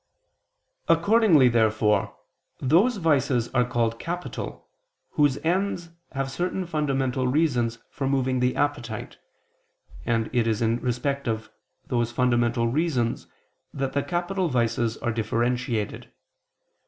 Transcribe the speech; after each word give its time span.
Accordingly 0.87 1.47
therefore, 1.47 2.17
those 2.59 2.97
vices 2.97 3.49
are 3.49 3.63
called 3.63 3.99
capital, 3.99 4.67
whose 5.11 5.37
ends 5.43 5.89
have 6.13 6.31
certain 6.31 6.65
fundamental 6.65 7.27
reasons 7.27 7.77
for 7.91 8.07
moving 8.09 8.39
the 8.39 8.55
appetite; 8.55 9.19
and 10.03 10.27
it 10.33 10.47
is 10.47 10.59
in 10.59 10.79
respect 10.79 11.27
of 11.27 11.51
these 11.87 12.11
fundamental 12.11 12.65
reasons 12.67 13.27
that 13.75 13.93
the 13.93 14.01
capital 14.01 14.49
vices 14.49 14.97
are 14.97 15.11
differentiated. 15.11 16.11